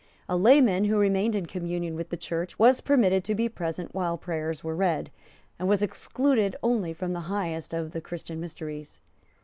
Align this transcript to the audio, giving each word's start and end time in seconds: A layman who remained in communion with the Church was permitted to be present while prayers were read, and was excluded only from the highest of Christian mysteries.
A 0.27 0.35
layman 0.35 0.85
who 0.85 0.97
remained 0.97 1.35
in 1.35 1.45
communion 1.45 1.93
with 1.95 2.09
the 2.09 2.17
Church 2.17 2.57
was 2.57 2.81
permitted 2.81 3.23
to 3.25 3.35
be 3.35 3.47
present 3.47 3.93
while 3.93 4.17
prayers 4.17 4.63
were 4.63 4.75
read, 4.75 5.11
and 5.59 5.67
was 5.67 5.83
excluded 5.83 6.55
only 6.63 6.91
from 6.91 7.13
the 7.13 7.19
highest 7.29 7.71
of 7.71 7.95
Christian 8.01 8.39
mysteries. 8.39 8.99